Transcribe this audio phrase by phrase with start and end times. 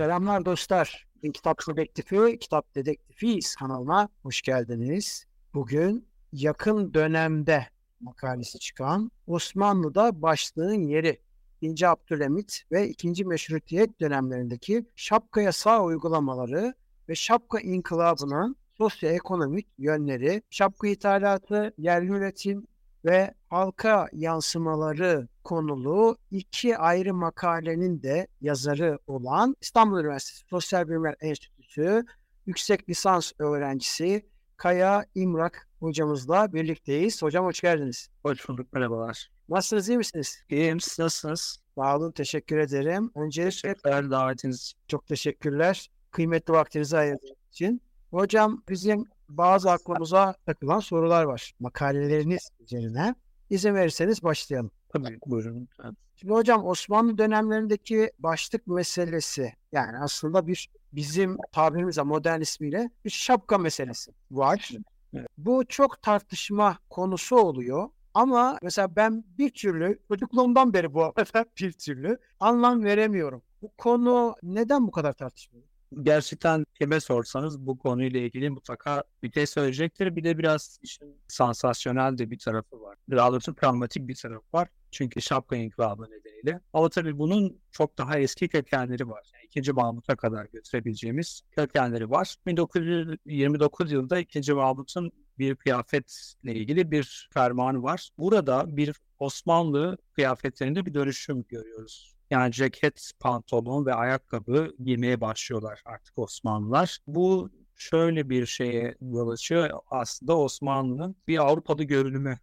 [0.00, 1.06] Selamlar dostlar.
[1.34, 5.26] Kitap Dedektifi, Kitap Dedektifiyiz kanalına hoş geldiniz.
[5.54, 7.66] Bugün yakın dönemde
[8.00, 11.20] makalesi çıkan Osmanlı'da başlığın yeri
[11.60, 11.88] 2.
[11.88, 13.24] Abdülhamit ve 2.
[13.24, 16.74] Meşrutiyet dönemlerindeki şapka yasağı uygulamaları
[17.08, 22.66] ve şapka inkılabının sosyoekonomik yönleri, şapka ithalatı, yerli üretim
[23.04, 32.04] ve halka yansımaları konulu iki ayrı makalenin de yazarı olan İstanbul Üniversitesi Sosyal Bilimler Enstitüsü
[32.46, 34.26] yüksek lisans öğrencisi
[34.56, 37.22] Kaya İmrak hocamızla birlikteyiz.
[37.22, 38.08] Hocam hoş geldiniz.
[38.22, 39.30] Hoş bulduk, merhabalar.
[39.48, 40.42] Nasılsınız, iyi misiniz?
[40.50, 41.58] İyiyim, siz nasılsınız?
[41.74, 43.10] Sağ olun, teşekkür ederim.
[43.14, 45.90] Öncelikle teşekkürler davetiniz Çok teşekkürler.
[46.10, 47.82] Kıymetli vaktinizi ayırdığınız için.
[48.10, 51.52] Hocam bizim bazı aklımıza takılan sorular var.
[51.60, 53.14] Makaleleriniz üzerine.
[53.50, 54.70] İzin verirseniz başlayalım.
[54.92, 55.68] Tabii buyurun.
[56.16, 63.58] Şimdi hocam Osmanlı dönemlerindeki başlık meselesi yani aslında bir bizim tabirimizle modern ismiyle bir şapka
[63.58, 64.70] meselesi var.
[65.14, 65.26] Evet.
[65.38, 67.88] Bu çok tartışma konusu oluyor.
[68.14, 73.42] Ama mesela ben bir türlü çocukluğumdan beri bu arada bir türlü anlam veremiyorum.
[73.62, 75.62] Bu konu neden bu kadar tartışmalı?
[76.02, 80.16] Gerçekten kime sorsanız bu konuyla ilgili mutlaka bir şey söyleyecektir.
[80.16, 82.96] Bir de biraz işin sansasyonel de bir tarafı var.
[83.10, 84.68] Daha doğrusu pragmatik bir tarafı var.
[84.90, 86.60] Çünkü şapka inkılabı nedeniyle.
[86.72, 89.30] Ama tabii bunun çok daha eski kökenleri var.
[89.34, 89.72] Yani 2.
[89.72, 92.36] Mahmut'a kadar götürebileceğimiz kökenleri var.
[92.46, 94.52] 1929 yılında 2.
[94.52, 98.10] Mahmut'un bir kıyafetle ilgili bir fermanı var.
[98.18, 102.14] Burada bir Osmanlı kıyafetlerinde bir dönüşüm görüyoruz.
[102.30, 106.98] Yani ceket, pantolon ve ayakkabı giymeye başlıyorlar artık Osmanlılar.
[107.06, 109.70] Bu şöyle bir şeye yol açıyor.
[109.90, 112.38] Aslında Osmanlı'nın bir Avrupalı görünümü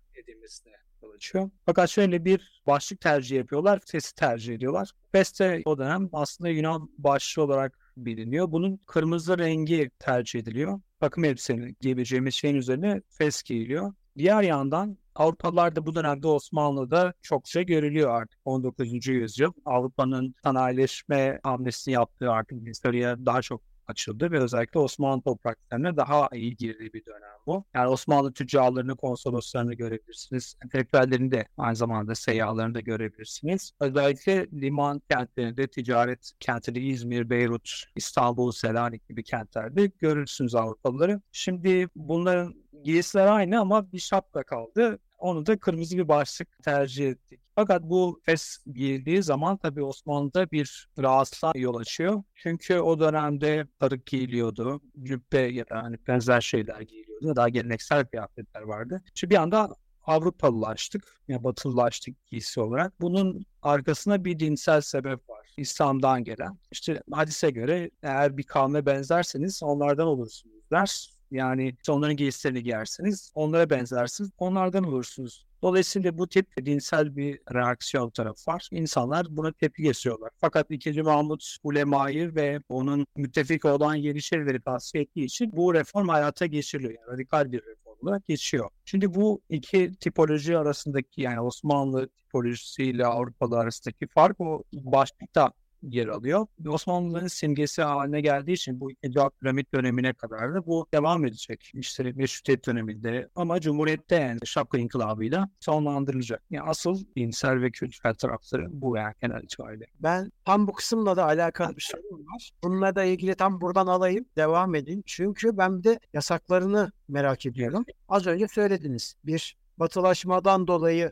[1.17, 1.49] açıyor.
[1.65, 3.79] Fakat şöyle bir başlık tercih yapıyorlar.
[3.85, 4.91] Fesi tercih ediyorlar.
[5.11, 8.51] Fes de o dönem aslında Yunan başlığı olarak biliniyor.
[8.51, 10.81] Bunun kırmızı rengi tercih ediliyor.
[10.99, 13.93] Takım elbiseni giyebileceğimiz şeyin üzerine fes giyiliyor.
[14.17, 19.07] Diğer yandan Avrupalılar da bu dönemde Osmanlı'da çokça görülüyor artık 19.
[19.07, 19.51] yüzyıl.
[19.65, 26.55] Avrupa'nın sanayileşme hamlesini yaptığı artık dışarıya daha çok açıldı ve özellikle Osmanlı topraklarına daha iyi
[26.55, 27.65] girdiği bir dönem bu.
[27.73, 30.55] Yani Osmanlı tüccarlarını, konsoloslarını görebilirsiniz.
[30.63, 33.71] Entelektüellerini de aynı zamanda seyyahlarını da görebilirsiniz.
[33.79, 41.21] Özellikle liman kentlerinde, ticaret kentleri İzmir, Beyrut, İstanbul, Selanik gibi kentlerde görürsünüz Avrupalıları.
[41.31, 44.99] Şimdi bunların giysiler aynı ama bir şapka kaldı.
[45.17, 47.46] Onu da kırmızı bir başlık tercih ettik.
[47.59, 52.23] Fakat bu fes giyildiği zaman tabii Osmanlı'da bir rahatsızlığa yol açıyor.
[52.35, 57.35] Çünkü o dönemde sarık giyiliyordu, cübbe ya da hani benzer şeyler giyiliyordu.
[57.35, 59.01] Daha geleneksel kıyafetler vardı.
[59.13, 59.75] Şimdi bir anda
[60.05, 63.01] Avrupalılaştık, yani batılılaştık giysi olarak.
[63.01, 65.47] Bunun arkasında bir dinsel sebep var.
[65.57, 66.57] İslam'dan gelen.
[66.71, 71.09] İşte hadise göre eğer bir kavme benzerseniz onlardan olursunuz der.
[71.31, 75.46] Yani onların giysilerini giyersiniz, onlara benzersiniz, onlardan olursunuz.
[75.61, 78.67] Dolayısıyla bu tip dinsel bir reaksiyon tarafı var.
[78.71, 80.29] İnsanlar buna tepki gösteriyorlar.
[80.37, 81.01] Fakat 2.
[81.01, 86.93] Mahmut ulemayı ve onun müttefik olan Yeniçerileri tasfiye ettiği için bu reform hayata geçiriliyor.
[86.93, 88.69] Yani radikal bir reform olarak geçiyor.
[88.85, 95.51] Şimdi bu iki tipoloji arasındaki yani Osmanlı tipolojisiyle Avrupalı arasındaki fark o başlıkta
[95.83, 96.47] yer alıyor.
[96.67, 101.71] Osmanlıların simgesi haline geldiği için bu ikinci Abdülhamit dönemine kadar da bu devam edecek.
[101.73, 106.43] İşte Meşrutiyet döneminde ama Cumhuriyet'te yani şapka inkılabıyla sonlandırılacak.
[106.49, 109.85] Yani asıl dinsel ve kültürel tarafları bu yani genel itibariyle.
[109.99, 112.51] Ben tam bu kısımla da alakalı bir sorum var.
[112.63, 115.03] Bununla da ilgili tam buradan alayım, devam edin.
[115.05, 117.85] Çünkü ben de yasaklarını merak ediyorum.
[118.09, 119.15] Az önce söylediniz.
[119.23, 121.11] Bir batılaşmadan dolayı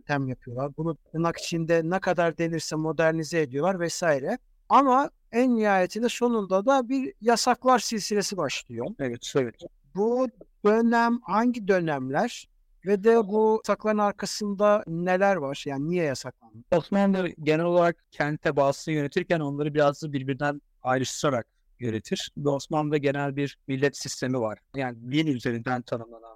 [0.00, 0.76] yöntem yapıyorlar.
[0.76, 4.38] Bunu tırnak içinde ne kadar denirse modernize ediyorlar vesaire.
[4.68, 8.86] Ama en nihayetinde sonunda da bir yasaklar silsilesi başlıyor.
[8.98, 9.54] Evet, evet.
[9.94, 10.28] Bu
[10.64, 12.48] dönem hangi dönemler
[12.86, 15.62] ve de bu yasakların arkasında neler var?
[15.66, 16.58] Yani niye yasaklandı?
[16.72, 21.46] Osmanlı genel olarak kent tebaasını yönetirken onları biraz da birbirinden ayrıştırarak
[21.80, 22.32] yönetir.
[22.36, 24.58] Ve Osmanlı'da genel bir millet sistemi var.
[24.76, 26.29] Yani din üzerinden tanımlanan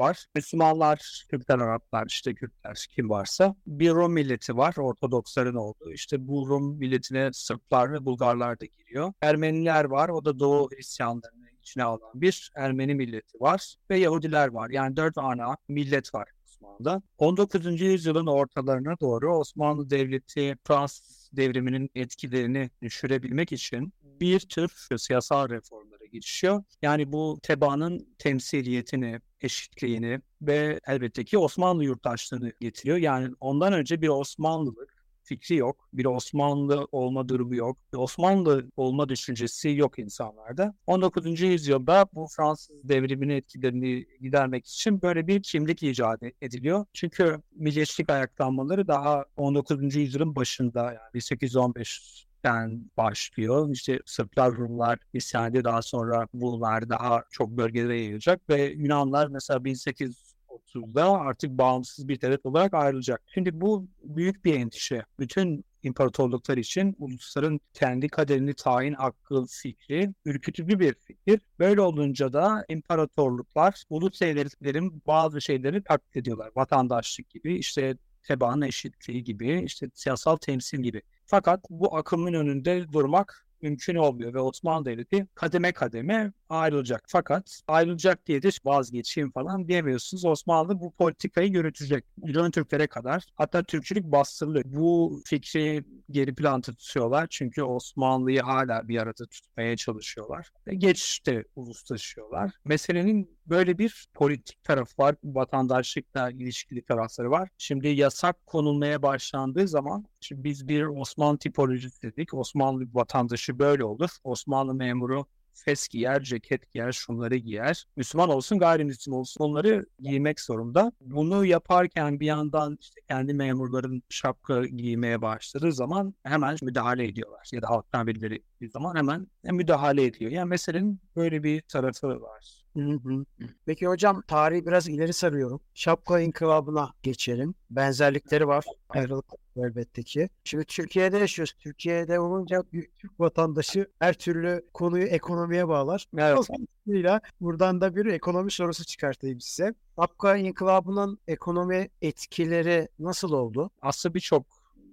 [0.00, 0.26] var.
[0.34, 3.54] Müslümanlar, Türkler, Araplar, işte Kürtler kim varsa.
[3.66, 5.92] Bir Rum milleti var, Ortodoksların olduğu.
[5.92, 9.12] İşte bu Rum milletine Sırplar ve Bulgarlar da giriyor.
[9.20, 13.74] Ermeniler var, o da Doğu Hristiyanlarını içine alan bir Ermeni milleti var.
[13.90, 14.70] Ve Yahudiler var.
[14.70, 16.28] Yani dört ana millet var.
[16.44, 17.02] Osmanlı'da.
[17.18, 17.80] 19.
[17.80, 26.62] yüzyılın ortalarına doğru Osmanlı Devleti Fransız devriminin etkilerini düşürebilmek için bir tür siyasal reformlara geçiyor.
[26.82, 32.96] Yani bu tebaanın temsiliyetini, eşitliğini ve elbette ki Osmanlı yurttaşlığını getiriyor.
[32.98, 35.88] Yani ondan önce bir Osmanlılık fikri yok.
[35.92, 37.78] Bir Osmanlı olma durumu yok.
[37.92, 40.74] Bir Osmanlı olma düşüncesi yok insanlarda.
[40.86, 41.40] 19.
[41.40, 46.86] yüzyılda bu Fransız devriminin etkilerini gidermek için böyle bir kimlik icat ediliyor.
[46.92, 49.96] Çünkü milliyetçilik ayaklanmaları daha 19.
[49.96, 53.70] yüzyılın başında yani 1815 den başlıyor.
[53.72, 55.64] İşte Sırplar, Rumlar isyan ediyor.
[55.64, 62.46] Daha sonra bunlar daha çok bölgelere yayılacak ve Yunanlar mesela 1830'da artık bağımsız bir devlet
[62.46, 63.22] olarak ayrılacak.
[63.34, 65.04] Şimdi bu büyük bir endişe.
[65.18, 71.40] Bütün imparatorluklar için ulusların kendi kaderini tayin hakkı fikri ürkütücü bir fikir.
[71.58, 76.50] Böyle olunca da imparatorluklar ulus devletlerin bazı şeyleri taklit ediyorlar.
[76.56, 81.02] Vatandaşlık gibi, işte tebaanın eşitliği gibi, işte siyasal temsil gibi.
[81.26, 87.04] Fakat bu akımın önünde durmak mümkün olmuyor ve Osmanlı Devleti kademe kademe ayrılacak.
[87.06, 90.24] Fakat ayrılacak diye de vazgeçeyim falan diyemiyorsunuz.
[90.24, 92.04] Osmanlı bu politikayı yürütecek.
[92.24, 93.24] Yunan Türklere kadar.
[93.34, 94.64] Hatta Türkçülük bastırılıyor.
[94.66, 97.26] Bu fikri geri plan tutuyorlar.
[97.30, 100.50] Çünkü Osmanlı'yı hala bir arada tutmaya çalışıyorlar.
[100.66, 102.52] Ve geç de uluslaşıyorlar.
[102.64, 105.14] Meselenin böyle bir politik tarafı var.
[105.24, 107.48] Vatandaşlıkla ilişkili tarafları var.
[107.58, 112.34] Şimdi yasak konulmaya başlandığı zaman şimdi biz bir Osmanlı tipolojisi dedik.
[112.34, 114.10] Osmanlı vatandaşı böyle olur.
[114.24, 115.26] Osmanlı memuru
[115.64, 117.86] fes giyer, ceket giyer, şunları giyer.
[117.96, 120.92] Müslüman olsun, gayrimüslim olsun onları giymek zorunda.
[121.00, 127.48] Bunu yaparken bir yandan işte kendi memurların şapka giymeye başladığı zaman hemen müdahale ediyorlar.
[127.52, 130.30] Ya da halktan birileri bir zaman hemen müdahale ediyor.
[130.30, 132.57] Yani meselenin böyle bir tarafı var.
[132.78, 133.24] Hı hı.
[133.66, 135.60] Peki hocam tarihi biraz ileri sarıyorum.
[135.74, 137.54] Şapka inkılabına geçelim.
[137.70, 138.64] Benzerlikleri var.
[138.88, 139.24] Ayrılık
[139.56, 140.28] elbette ki.
[140.44, 141.52] Şimdi Türkiye'de yaşıyoruz.
[141.58, 146.06] Türkiye'de olunca bir Türk vatandaşı her türlü konuyu ekonomiye bağlar.
[146.18, 146.36] Evet.
[146.36, 149.74] Dolayısıyla buradan da bir ekonomi sorusu çıkartayım size.
[150.00, 153.70] Şapka inkılabının ekonomi etkileri nasıl oldu?
[153.82, 154.46] Aslında birçok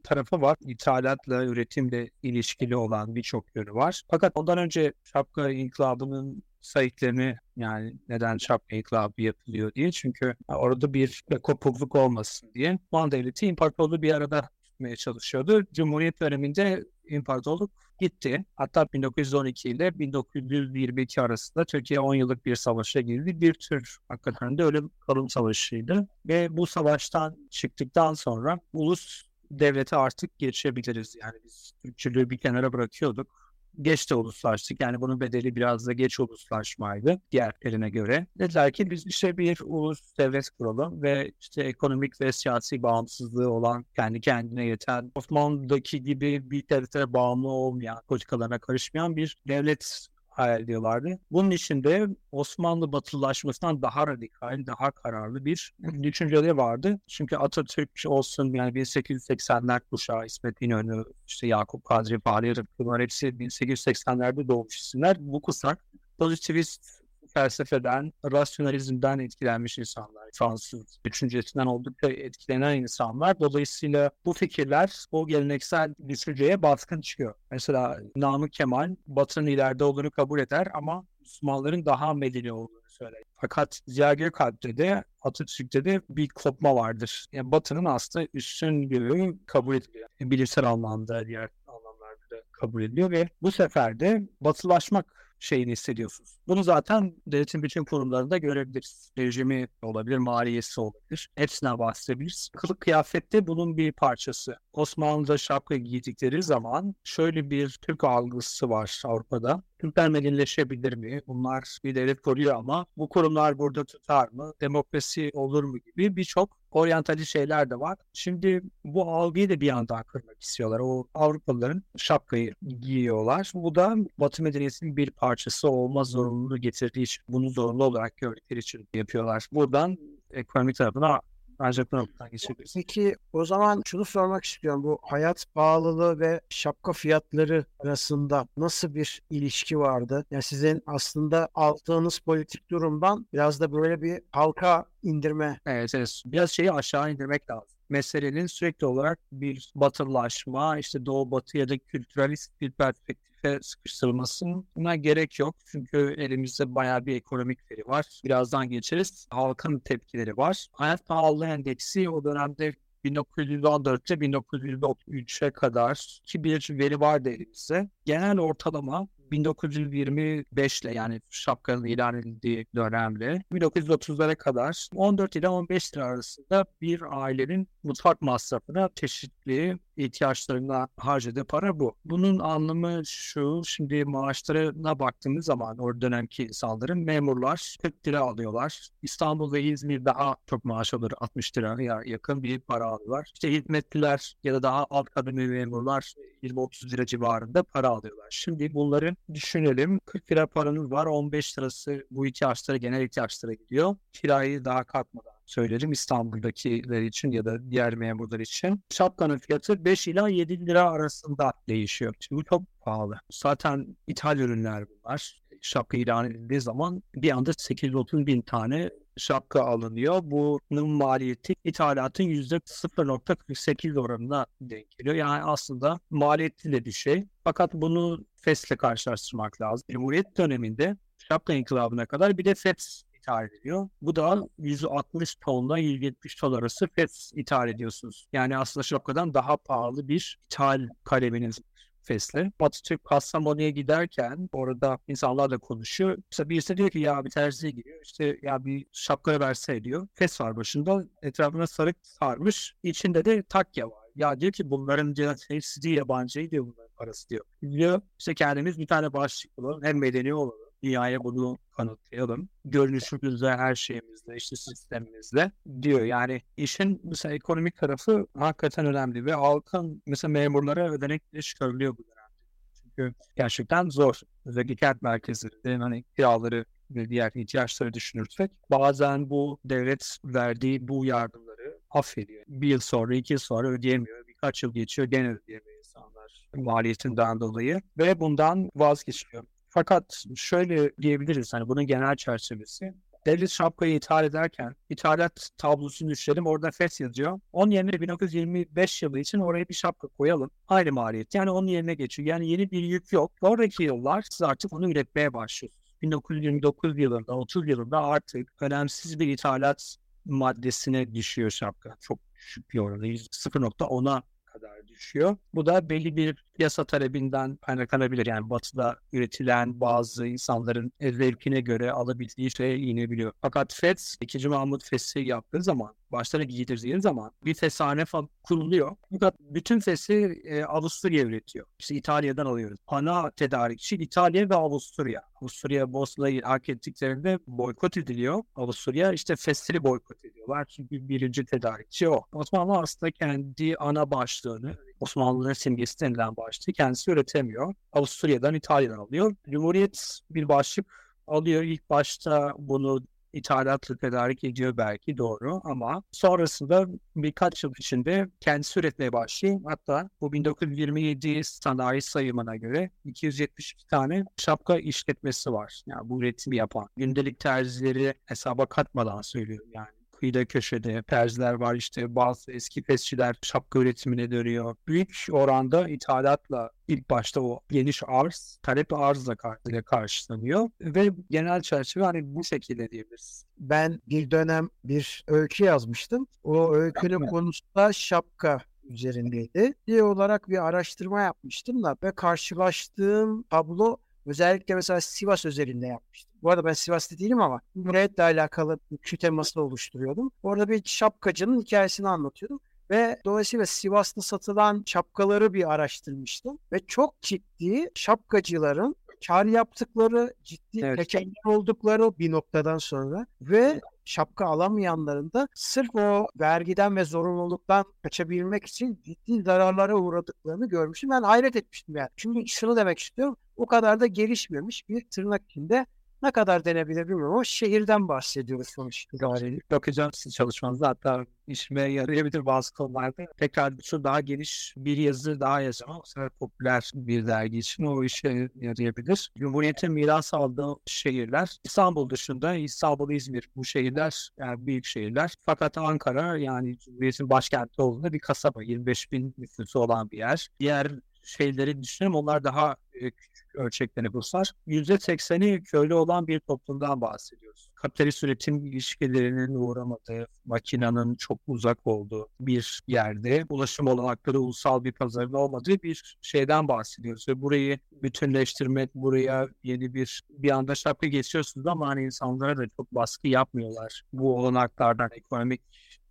[0.04, 0.58] tarafı var.
[0.62, 4.02] İthalatla, üretimle ilişkili olan birçok yönü var.
[4.10, 9.92] Fakat ondan önce şapka inkılabının sayıklarını yani neden şapka inkılabı yapılıyor diye.
[9.92, 12.80] Çünkü orada bir kopukluk olmasın diye.
[12.92, 15.66] Osmanlı Devleti imparatorluğu bir arada tutmaya çalışıyordu.
[15.74, 18.46] Cumhuriyet döneminde imparatorluk gitti.
[18.56, 23.42] Hatta 1912 ile 1922 arasında Türkiye 10 yıllık bir savaşa girdi.
[23.42, 26.08] Bir tür hakikaten de ölüm kalım savaşıydı.
[26.28, 31.16] Ve bu savaştan çıktıktan sonra ulus devlete artık geçebiliriz.
[31.22, 33.45] Yani biz Türkçülüğü bir kenara bırakıyorduk
[33.82, 34.82] geç de uluslaştık.
[34.82, 38.28] Yani bunun bedeli biraz da geç uluslaşmaydı diğerlerine göre.
[38.40, 43.86] Dediler ki biz işte bir ulus devlet kuralım ve işte ekonomik ve siyasi bağımsızlığı olan
[43.96, 51.20] kendi kendine yeten Osmanlı'daki gibi bir devlete bağımlı olmayan, politikalarına karışmayan bir devlet hayal ediyorlardı.
[51.32, 55.74] Bunun için de Osmanlı batılılaşmasından daha radikal, daha kararlı bir
[56.04, 57.00] düşünceleri vardı.
[57.08, 64.48] Çünkü Atatürk olsun yani 1880'ler kuşağı İsmet İnönü, işte Yakup Kadri, Fahri Rıfkı hepsi 1880'lerde
[64.48, 65.18] doğmuş isimler.
[65.20, 65.86] Bu kuşak
[66.18, 67.05] pozitivist
[67.36, 70.30] felsefeden, rasyonalizmden etkilenmiş insanlar.
[70.34, 73.40] Fransız düşüncesinden oldukça etkilenen insanlar.
[73.40, 77.34] Dolayısıyla bu fikirler o geleneksel düşünceye baskın çıkıyor.
[77.52, 83.24] Mesela Namık Kemal Batı'nın ileride olduğunu kabul eder ama Müslümanların daha medeni olduğunu söyler.
[83.36, 87.26] Fakat Ziya Gökalp'te de Atatürk'te de bir kopma vardır.
[87.32, 90.10] Yani Batı'nın aslında üstünlüğü kabul ediliyor.
[90.22, 96.40] Bilimsel anlamda, diğer anlamlarda da kabul ediliyor ve bu sefer de batılaşmak şeyini hissediyorsunuz.
[96.48, 99.12] Bunu zaten devletin bütün kurumlarında görebiliriz.
[99.18, 101.30] Rejimi olabilir, maliyesi olabilir.
[101.36, 102.50] Hepsinden bahsedebiliriz.
[102.58, 104.58] Kılık kıyafette bunun bir parçası.
[104.74, 109.64] Osmanlı'da şapka giydikleri zaman şöyle bir Türk algısı var Avrupa'da.
[109.80, 111.22] Türkler medenileşebilir mi?
[111.28, 114.54] Bunlar bir devlet koruyor ama bu kurumlar burada tutar mı?
[114.62, 117.98] Demokrasi olur mu gibi birçok oryantalist şeyler de var.
[118.14, 120.80] Şimdi bu algıyı da bir yandan kırmak istiyorlar.
[120.80, 123.52] O Avrupalıların şapkayı giyiyorlar.
[123.54, 128.88] Bu da Batı medeniyetinin bir parçası olma zorunluluğu getirdiği için, bunu zorunlu olarak gördükleri için
[128.94, 129.48] yapıyorlar.
[129.52, 129.98] Buradan
[130.32, 131.22] ekonomik tarafına
[131.60, 132.74] ancak bu noktadan geçebiliriz.
[132.74, 134.84] Peki o zaman şunu sormak istiyorum.
[134.84, 140.26] Bu hayat pahalılığı ve şapka fiyatları arasında nasıl bir ilişki vardı?
[140.32, 145.60] Yani sizin aslında aldığınız politik durumdan biraz da böyle bir halka indirme.
[145.66, 146.22] Evet, evet.
[146.26, 151.78] Biraz şeyi aşağı indirmek lazım meselenin sürekli olarak bir batılılaşma, işte doğu batı ya da
[151.78, 155.56] kültüralist bir perspektife sıkıştırılmasına gerek yok.
[155.66, 158.22] Çünkü elimizde bayağı bir ekonomik veri var.
[158.24, 159.28] Birazdan geçeriz.
[159.30, 160.68] Halkın tepkileri var.
[160.72, 162.74] Hayat pahalılığı endeksi o dönemde
[163.06, 167.90] 1914'te 1933'e kadar ki bir veri vardı elimizde.
[168.06, 176.06] Genel ortalama 1925 ile yani şapkanın ilan edildiği dönemde 1930'lara kadar 14 ile 15 lira
[176.06, 181.96] arasında bir ailenin mutfak masrafına çeşitli ihtiyaçlarına harcadığı para bu.
[182.06, 188.90] Bunun anlamı şu, şimdi maaşlarına baktığımız zaman o dönemki insanların memurlar 40 lira alıyorlar.
[189.02, 193.30] İstanbul ve İzmir daha çok maaş alır 60 liraya yakın bir para alıyorlar.
[193.34, 196.14] İşte hizmetliler ya da daha alt kademe memurlar
[196.46, 198.28] 20-30 lira civarında para alıyorlar.
[198.30, 200.00] Şimdi bunları düşünelim.
[200.06, 201.06] 40 lira paranız var.
[201.06, 203.96] 15 lirası bu ihtiyaçlara, genel ihtiyaçlara gidiyor.
[204.14, 208.84] Kirayı daha katmadan söylerim İstanbul'dakiler için ya da diğer memurlar için.
[208.90, 212.14] Şapkanın fiyatı 5 ila 7 lira arasında değişiyor.
[212.20, 213.20] Şimdi bu çok pahalı.
[213.32, 215.42] Zaten ithal ürünler bunlar.
[215.66, 220.20] Şapka ilan edildiği zaman bir anda 830 bin tane şapka alınıyor.
[220.24, 225.16] Bunun maliyeti ithalatın %0.48 oranına denk geliyor.
[225.16, 227.28] Yani aslında maliyetli de bir şey.
[227.44, 229.86] Fakat bunu FES'le karşılaştırmak lazım.
[229.92, 230.98] Cumhuriyet döneminde
[231.30, 233.90] şapka inkılabına kadar bir de FES ithal ediyor.
[234.02, 238.28] Bu da 160 tonla 170 ton arası FES ithal ediyorsunuz.
[238.34, 241.92] Yani aslında şapkadan daha pahalı bir ithal kaleminiz var.
[242.06, 242.52] Fes'le.
[242.60, 246.18] Atatürk Kastamonu'ya giderken orada insanlarla konuşuyor.
[246.32, 248.00] İşte birisi diyor ki ya bir terziye giriyor.
[248.04, 250.08] İşte ya bir şapka verse diyor.
[250.14, 251.06] Fes var başında.
[251.22, 252.76] Etrafına sarık sarmış.
[252.84, 254.06] İçinde de takya var.
[254.16, 257.46] Ya diyor ki bunların diyor, hepsi diyor yabancı diyor bunların parası diyor.
[257.62, 259.84] Diyor işte kendimiz bir tane başlık bulalım.
[259.84, 260.65] Hem medeni olalım.
[260.84, 262.50] Dünyaya bunu kanıtlayalım.
[262.66, 265.52] Görünüşümüzle, her şeyimizle, işte sistemimizle
[265.82, 266.02] diyor.
[266.02, 272.36] Yani işin mesela ekonomik tarafı hakikaten önemli ve halkın mesela memurlara ödenekle çıkarılıyor bu dönemde.
[272.84, 274.20] Çünkü gerçekten zor.
[274.46, 281.80] Özellikle kent merkezlerinde hani kiraları ve diğer ihtiyaçları düşünürsek bazen bu devlet verdiği bu yardımları
[281.90, 282.44] affediyor.
[282.48, 284.28] Bir yıl sonra, iki yıl sonra ödeyemiyor.
[284.28, 289.44] Birkaç yıl geçiyor gene ödeyemiyor insanlar maliyetinden dolayı ve bundan vazgeçiyor.
[289.76, 292.94] Fakat şöyle diyebiliriz hani bunun genel çerçevesi.
[293.26, 297.40] Devlet şapkayı ithal ederken ithalat tablosunu düşürelim orada FES yazıyor.
[297.54, 300.52] Onun yerine 1925 yılı için oraya bir şapka koyalım.
[300.68, 301.36] Aynı maliyet.
[301.36, 302.28] Yani onun yerine geçiyor.
[302.28, 303.32] Yani yeni bir yük yok.
[303.40, 305.96] Sonraki yıllar siz artık onu üretmeye başlıyorsunuz.
[306.02, 311.96] 1929 yılında, 30 yılında artık önemsiz bir ithalat maddesine düşüyor şapka.
[312.00, 313.08] Çok düşük bir oranda.
[313.08, 315.38] 0.10'a kadar düşüyor.
[315.54, 318.26] Bu da belli bir piyasa talebinden kaynaklanabilir.
[318.26, 323.32] Yani batıda üretilen bazı insanların zevkine göre alabildiği şeye inebiliyor.
[323.42, 324.48] Fakat FED 2.
[324.48, 328.96] Mahmut FES'i yaptığı zaman başlarına giydirdiği zaman bir fesane falan kuruluyor.
[329.12, 331.66] Fakat bütün fesi e, Avusturya üretiyor.
[331.80, 332.80] İşte İtalya'dan alıyoruz.
[332.88, 335.22] Ana tedarikçi İtalya ve Avusturya.
[335.42, 338.44] Avusturya Bosna'yı hak ettiklerinde boykot ediliyor.
[338.56, 340.66] Avusturya işte fesleri boykot ediyorlar.
[340.66, 342.22] Çünkü birinci tedarikçi o.
[342.34, 347.74] Osmanlı aslında kendi ana başlığını Osmanlıların simgesi denilen başlığı kendisi üretemiyor.
[347.94, 349.36] Avusturya'dan, İtalya'dan alıyor.
[349.50, 350.86] Cumhuriyet bir başlık
[351.28, 351.64] alıyor.
[351.64, 353.04] İlk başta bunu
[353.36, 356.86] ithalatla tedarik ediyor belki doğru ama sonrasında
[357.16, 359.60] birkaç yıl içinde kendisi üretmeye başlıyor.
[359.66, 365.84] Hatta bu 1927 sanayi sayımına göre 272 tane şapka işletmesi var.
[365.86, 366.90] Yani bu üretimi yapan.
[366.98, 369.88] Gündelik terzileri hesaba katmadan söylüyorum yani
[370.26, 374.76] kıyıda köşede terziler var işte bazı eski pesçiler şapka üretimine dönüyor.
[374.88, 379.36] Büyük oranda ithalatla ilk başta o geniş arz, talep arzla
[379.68, 383.46] ile karşılanıyor ve genel çerçeve hani bu şekilde diyebiliriz.
[383.58, 386.28] Ben bir dönem bir öykü yazmıştım.
[386.44, 389.74] O öykünün konusu da şapka üzerindeydi.
[389.88, 396.35] Bir olarak bir araştırma yapmıştım da ve karşılaştığım tablo Özellikle mesela Sivas özelinde yapmıştım.
[396.46, 400.32] Bu arada ben Sivas'ta değilim ama Cumhuriyet'le alakalı bir temasını oluşturuyordum.
[400.44, 402.60] Orada bir şapkacının hikayesini anlatıyordum.
[402.90, 406.60] Ve dolayısıyla Sivas'ta satılan şapkaları bir araştırmıştım.
[406.72, 408.96] Ve çok ciddi şapkacıların
[409.28, 410.98] kar yaptıkları, ciddi evet.
[410.98, 418.66] tekeller oldukları bir noktadan sonra ve şapka alamayanların da sırf o vergiden ve zorunluluktan kaçabilmek
[418.66, 421.10] için ciddi zararlara uğradıklarını görmüştüm.
[421.10, 422.10] Ben hayret etmiştim yani.
[422.16, 423.38] Çünkü şunu demek istiyorum.
[423.58, 425.86] O kadar da gelişmemiş bir tırnak içinde
[426.26, 429.60] ne kadar denebilir bilmiyorum ama şehirden bahsediyoruz sonuç itibariyle.
[429.72, 433.26] Bakacağım sizin çalışmanızda hatta işime yarayabilir bazı konularda.
[433.38, 438.04] Tekrar şu daha geniş bir yazı daha yazacağım o sefer popüler bir dergi için o
[438.04, 439.32] işe yarayabilir.
[439.38, 445.34] Cumhuriyet'in miras aldığı şehirler İstanbul dışında İstanbul, İzmir bu şehirler yani büyük şehirler.
[445.46, 450.50] Fakat Ankara yani Cumhuriyet'in başkenti olduğunda bir kasaba 25 bin nüfusu olan bir yer.
[450.60, 450.92] Diğer
[451.24, 454.52] şeyleri düşünelim onlar daha küçük ölçekte nüfuslar.
[454.68, 457.70] %80'i köylü olan bir toplumdan bahsediyoruz.
[457.76, 465.34] kapitalist üretim ilişkilerinin uğramadığı, makinenin çok uzak olduğu bir yerde ulaşım olanakları ulusal bir pazarın
[465.34, 467.28] olmadığı bir şeyden bahsediyoruz.
[467.30, 472.92] Ve burayı bütünleştirmek, buraya yeni bir bir anda şapka geçiyorsunuz ama hani insanlara da çok
[472.92, 474.04] baskı yapmıyorlar.
[474.14, 475.62] Bu olanaklardan, ekonomik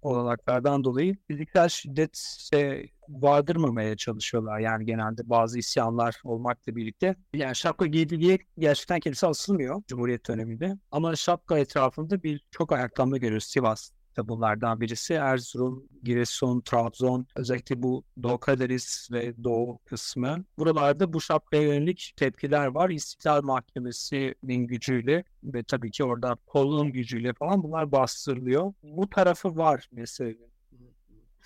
[0.05, 2.17] olanaklardan dolayı fiziksel şiddet
[2.51, 4.59] şey, vardırmamaya çalışıyorlar.
[4.59, 7.17] Yani genelde bazı isyanlar olmakla birlikte.
[7.35, 10.75] Yani şapka giydi diye gerçekten kimse asılmıyor Cumhuriyet döneminde.
[10.91, 15.15] Ama şapka etrafında bir çok ayaklanma görüyoruz Sivas da bunlardan birisi.
[15.15, 20.45] Erzurum, Giresun, Trabzon özellikle bu Doğu Karadeniz ve Doğu kısmı.
[20.59, 22.91] Buralarda bu şapkaya yönelik tepkiler var.
[22.91, 28.73] İstiklal Mahkemesi'nin gücüyle ve tabii ki orada kolun gücüyle falan bunlar bastırılıyor.
[28.83, 30.54] Bu tarafı var meselenin.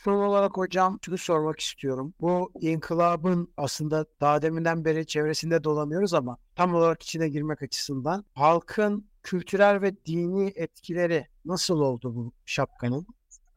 [0.05, 2.15] Son olarak hocam şunu sormak istiyorum.
[2.21, 9.09] Bu inkılabın aslında daha deminden beri çevresinde dolanıyoruz ama tam olarak içine girmek açısından halkın
[9.23, 13.07] kültürel ve dini etkileri nasıl oldu bu şapkanın?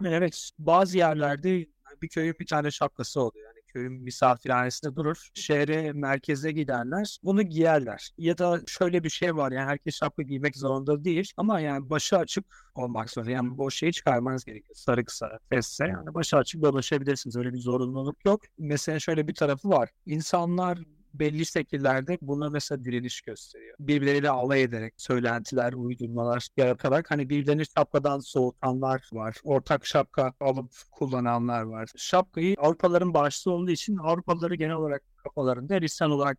[0.05, 1.65] Evet, bazı yerlerde
[2.01, 3.50] bir köyün bir tane şapkası oluyor.
[3.73, 5.29] Köyün misafirhanesinde durur.
[5.33, 7.17] Şehre, merkeze giderler.
[7.23, 8.09] Bunu giyerler.
[8.17, 11.31] Ya da şöyle bir şey var yani herkes şapka giymek zorunda değil.
[11.37, 13.31] Ama yani başı açık olmak zorunda.
[13.31, 14.75] Yani bu şeyi çıkarmanız gerekiyor.
[14.75, 15.85] Sarı kısa, fesse.
[15.87, 17.35] Yani başı açık dolaşabilirsiniz.
[17.35, 18.41] Öyle bir zorunluluk yok.
[18.57, 19.89] Mesela şöyle bir tarafı var.
[20.05, 20.79] İnsanlar
[21.13, 23.75] belli şekillerde buna mesela direniş gösteriyor.
[23.79, 29.37] Birbirleriyle alay ederek söylentiler, uydurmalar yaratarak hani birbirlerini şapkadan soğutanlar var.
[29.43, 31.89] Ortak şapka alıp kullananlar var.
[31.97, 36.37] Şapkayı Avrupalıların bağışlı olduğu için Avrupalıları genel olarak kafalarında Hristiyan olarak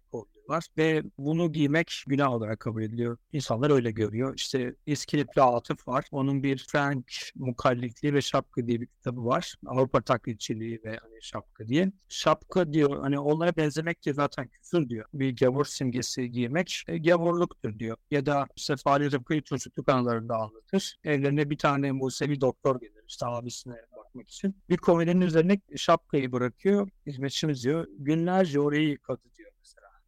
[0.52, 3.16] koyuyorlar ve bunu giymek günah olarak kabul ediliyor.
[3.32, 4.35] İnsanlar öyle görüyor.
[4.37, 6.04] İşte İskilipli Atıf var.
[6.12, 9.54] Onun bir Frank Mukallitliği ve Şapka diye bir kitabı var.
[9.66, 11.92] Avrupa taklitçiliği ve hani şapka diye.
[12.09, 15.06] Şapka diyor hani onlara benzemek diyor zaten küfür diyor.
[15.14, 17.97] Bir gavur simgesi giymek e, gavurluktur diyor.
[18.11, 20.97] Ya da işte Fahri Rıfkı'yı çocukluk anılarında anlatır.
[21.04, 24.56] Evlerine bir tane Musevi doktor gelir işte abisine bakmak için.
[24.71, 26.88] Bir komedinin üzerine şapkayı bırakıyor.
[27.06, 27.87] Hizmetçimiz diyor.
[27.99, 29.31] Günlerce orayı yıkadı.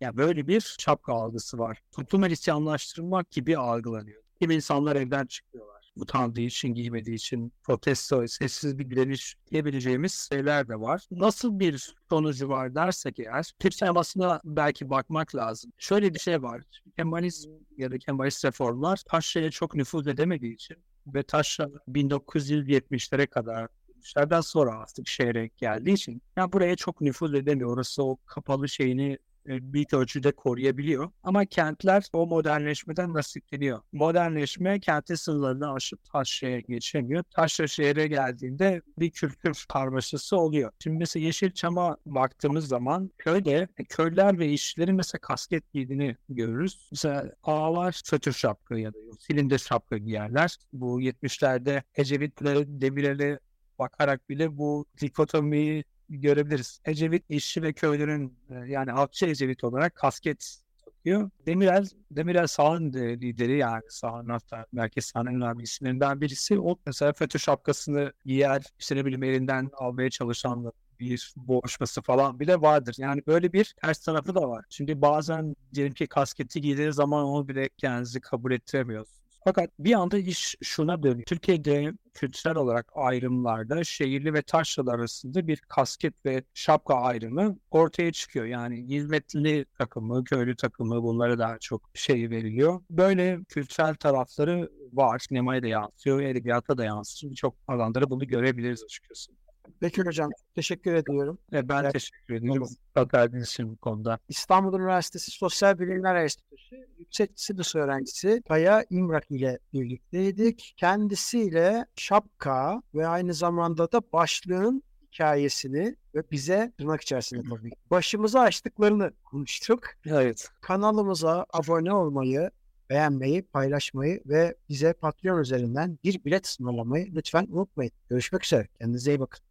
[0.04, 1.78] Yani böyle bir şapka algısı var.
[1.92, 4.22] Toplum Hristiyanlaştırılmak gibi algılanıyor.
[4.40, 5.92] Kim insanlar evden çıkıyorlar.
[5.96, 11.06] Utandığı için, giymediği için protesto, sessiz bir direniş diyebileceğimiz şeyler de var.
[11.10, 15.72] Nasıl bir sonucu var dersek eğer, Türk sinemasına belki bakmak lazım.
[15.78, 16.62] Şöyle bir şey var.
[16.96, 23.68] Kemalizm ya da Kemalist reformlar Taşra'ya çok nüfuz edemediği için ve Taşra 1970'lere kadar
[24.04, 27.70] 70'lerden sonra artık şehre geldiği için yani buraya çok nüfuz edemiyor.
[27.70, 31.10] Orası o kapalı şeyini büyük ölçüde koruyabiliyor.
[31.22, 33.80] Ama kentler o modernleşmeden nasipleniyor.
[33.92, 37.22] Modernleşme kentin sınırlarını aşıp taşraya geçemiyor.
[37.22, 40.70] Taşra şehre geldiğinde bir kültür karmaşası oluyor.
[40.82, 46.88] Şimdi mesela Yeşilçam'a baktığımız zaman köyde e, köyler ve işçilerin mesela kasket giydiğini görürüz.
[46.92, 50.56] Mesela ağalar fötür şapka ya da silindir şapka giyerler.
[50.72, 53.38] Bu 70'lerde Ecevit'le Demirel'e
[53.78, 55.84] bakarak bile bu dikotomiyi
[56.20, 56.80] görebiliriz.
[56.84, 61.30] Ecevit işçi ve köylerin e, yani halkçı Ecevit olarak kasket takıyor.
[61.46, 66.60] Demirel, Demirel sağın lideri yani sağın hatta merkez sağın önemli isimlerinden birisi.
[66.60, 72.60] O mesela FETÖ şapkasını giyer, işte ne bileyim elinden almaya çalışan bir boğuşması falan bile
[72.60, 72.94] vardır.
[72.98, 74.64] Yani böyle bir ters tarafı da var.
[74.70, 79.23] Şimdi bazen diyelim ki kasketi giydiği zaman onu bile kendinizi kabul ettiremiyorsunuz.
[79.44, 81.24] Fakat bir anda iş şuna dönüyor.
[81.26, 88.44] Türkiye'de kültürel olarak ayrımlarda şehirli ve taşralı arasında bir kasket ve şapka ayrımı ortaya çıkıyor.
[88.44, 92.82] Yani hizmetli takımı, köylü takımı bunlara daha çok şey veriliyor.
[92.90, 95.18] Böyle kültürel tarafları var.
[95.18, 97.30] Sinemaya da yansıyor, edebiyata da yansıyor.
[97.30, 99.32] Birçok alanlara bunu görebiliriz açıkçası.
[99.80, 101.38] Peki hocam teşekkür ediyorum.
[101.52, 101.92] E, ben Evet.
[101.92, 102.68] teşekkür ediyorum.
[102.96, 104.18] Bakardınız için bu konuda.
[104.28, 110.74] İstanbul Üniversitesi Sosyal Bilimler Enstitüsü yüksek lisans öğrencisi Kaya İmrak ile birlikteydik.
[110.76, 119.12] Kendisiyle şapka ve aynı zamanda da başlığın hikayesini ve bize tırnak içerisinde tabii başımıza açtıklarını
[119.24, 119.86] konuştuk.
[120.06, 120.48] Evet.
[120.60, 122.50] Kanalımıza abone olmayı,
[122.90, 127.92] beğenmeyi, paylaşmayı ve bize Patreon üzerinden bir bilet ısmarlamayı lütfen unutmayın.
[128.10, 128.68] Görüşmek üzere.
[128.78, 129.44] Kendinize iyi bakın.